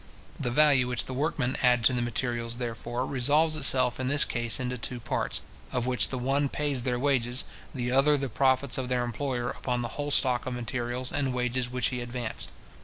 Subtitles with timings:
[0.39, 4.59] The value which the workmen add to the materials, therefore, resolves itself in this case
[4.59, 8.89] into two parts, of which the one pays their wages, the other the profits of
[8.89, 12.51] their employer upon the whole stock of materials and wages which he advanced.